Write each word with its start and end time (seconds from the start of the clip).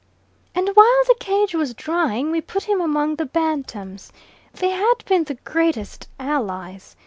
"And 0.55 0.67
while 0.69 1.03
the 1.07 1.15
cage 1.19 1.53
was 1.53 1.75
drying 1.75 2.31
we 2.31 2.41
put 2.41 2.63
him 2.63 2.81
among 2.81 3.17
the 3.17 3.25
bantams. 3.27 4.11
They 4.51 4.71
had 4.71 4.95
been 5.05 5.25
the 5.25 5.35
greatest 5.35 6.09
allies. 6.17 6.95